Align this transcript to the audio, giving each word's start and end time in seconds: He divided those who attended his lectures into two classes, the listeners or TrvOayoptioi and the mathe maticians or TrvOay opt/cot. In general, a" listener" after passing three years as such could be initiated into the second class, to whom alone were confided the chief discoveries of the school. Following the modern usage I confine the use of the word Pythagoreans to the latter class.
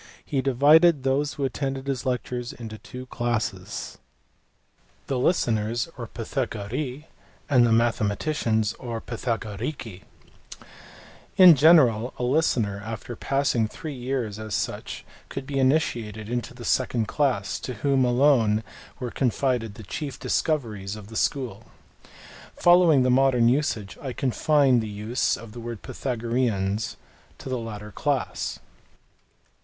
He 0.25 0.41
divided 0.41 1.03
those 1.03 1.33
who 1.35 1.45
attended 1.45 1.85
his 1.85 2.07
lectures 2.07 2.53
into 2.53 2.79
two 2.79 3.05
classes, 3.05 3.99
the 5.05 5.19
listeners 5.19 5.89
or 5.95 6.07
TrvOayoptioi 6.07 7.05
and 7.47 7.67
the 7.67 7.71
mathe 7.71 8.01
maticians 8.03 8.73
or 8.79 8.99
TrvOay 8.99 9.27
opt/cot. 9.27 10.69
In 11.37 11.53
general, 11.53 12.15
a" 12.17 12.23
listener" 12.35 12.81
after 12.83 13.15
passing 13.15 13.67
three 13.67 13.93
years 13.93 14.39
as 14.39 14.55
such 14.55 15.05
could 15.29 15.45
be 15.45 15.59
initiated 15.59 16.29
into 16.29 16.55
the 16.55 16.65
second 16.65 17.07
class, 17.07 17.59
to 17.59 17.75
whom 17.85 18.03
alone 18.03 18.63
were 18.99 19.11
confided 19.11 19.75
the 19.75 19.83
chief 19.83 20.19
discoveries 20.19 20.95
of 20.95 21.09
the 21.09 21.15
school. 21.15 21.65
Following 22.55 23.03
the 23.03 23.11
modern 23.11 23.47
usage 23.49 23.99
I 24.01 24.13
confine 24.13 24.79
the 24.79 24.89
use 24.89 25.37
of 25.37 25.51
the 25.51 25.59
word 25.59 25.83
Pythagoreans 25.83 26.97
to 27.37 27.49
the 27.49 27.59
latter 27.59 27.91
class. 27.91 28.57